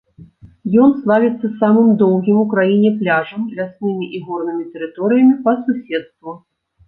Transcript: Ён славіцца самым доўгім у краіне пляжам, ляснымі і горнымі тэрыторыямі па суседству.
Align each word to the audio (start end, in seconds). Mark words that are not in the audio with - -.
Ён 0.83 0.93
славіцца 1.01 1.47
самым 1.59 1.89
доўгім 2.01 2.37
у 2.45 2.45
краіне 2.53 2.91
пляжам, 3.03 3.41
ляснымі 3.59 4.05
і 4.21 4.21
горнымі 4.29 4.65
тэрыторыямі 4.77 5.35
па 5.49 5.57
суседству. 5.69 6.35